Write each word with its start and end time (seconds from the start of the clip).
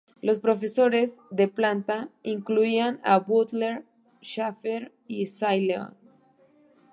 Los 0.23 0.39
profesores 0.39 1.19
de 1.29 1.47
planta 1.47 2.09
incluían 2.23 2.99
a 3.03 3.19
Butler 3.19 3.85
Shaffer 4.19 4.91
y 5.07 5.27
Sy 5.27 5.59
Leon. 5.67 5.93